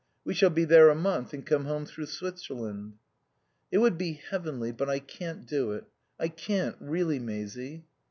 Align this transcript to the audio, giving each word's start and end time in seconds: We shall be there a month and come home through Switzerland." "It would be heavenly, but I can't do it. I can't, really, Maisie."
We 0.25 0.33
shall 0.33 0.49
be 0.49 0.63
there 0.65 0.89
a 0.89 0.95
month 0.95 1.31
and 1.31 1.45
come 1.45 1.65
home 1.65 1.85
through 1.85 2.07
Switzerland." 2.07 2.93
"It 3.71 3.77
would 3.77 3.99
be 3.99 4.13
heavenly, 4.13 4.71
but 4.71 4.89
I 4.89 4.97
can't 4.97 5.45
do 5.45 5.73
it. 5.73 5.83
I 6.19 6.27
can't, 6.27 6.75
really, 6.79 7.19
Maisie." 7.19 7.85